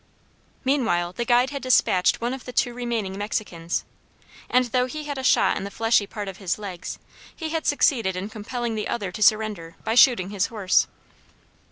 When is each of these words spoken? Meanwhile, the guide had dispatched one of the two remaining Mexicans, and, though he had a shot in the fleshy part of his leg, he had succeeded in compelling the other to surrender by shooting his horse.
Meanwhile, 0.65 1.13
the 1.13 1.25
guide 1.25 1.51
had 1.51 1.61
dispatched 1.61 2.19
one 2.19 2.33
of 2.33 2.45
the 2.45 2.51
two 2.51 2.73
remaining 2.73 3.19
Mexicans, 3.19 3.83
and, 4.49 4.65
though 4.65 4.87
he 4.87 5.03
had 5.03 5.19
a 5.19 5.23
shot 5.23 5.57
in 5.57 5.63
the 5.63 5.69
fleshy 5.69 6.07
part 6.07 6.27
of 6.27 6.37
his 6.37 6.57
leg, 6.57 6.87
he 7.35 7.49
had 7.49 7.67
succeeded 7.67 8.15
in 8.15 8.27
compelling 8.27 8.73
the 8.73 8.87
other 8.87 9.11
to 9.11 9.21
surrender 9.21 9.75
by 9.83 9.93
shooting 9.93 10.31
his 10.31 10.47
horse. 10.47 10.87